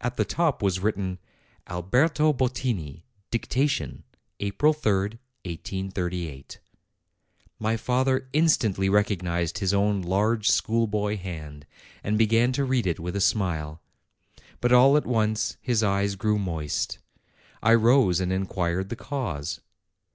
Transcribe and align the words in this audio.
At 0.00 0.16
the 0.16 0.24
top 0.24 0.62
was 0.62 0.80
written, 0.80 1.18
Alberto 1.68 2.32
Bottini, 2.32 3.04
Dictation, 3.30 4.04
April 4.40 4.72
3, 4.72 5.18
1838. 5.44 6.58
My 7.58 7.76
father 7.76 8.30
instantly 8.32 8.88
recognized 8.88 9.58
his 9.58 9.74
own 9.74 10.00
large, 10.00 10.48
schoolboy 10.48 11.18
hand, 11.18 11.66
and 12.02 12.16
began 12.16 12.50
to 12.52 12.64
read 12.64 12.86
it 12.86 12.98
with 12.98 13.14
a 13.14 13.20
smile. 13.20 13.82
But 14.62 14.72
all 14.72 14.96
at 14.96 15.04
once 15.04 15.58
his 15.60 15.82
eyes 15.82 16.14
grew 16.16 16.38
moist. 16.38 16.98
I 17.62 17.74
rose 17.74 18.20
and 18.20 18.32
inquired 18.32 18.88
the 18.88 18.96
cause. 18.96 19.60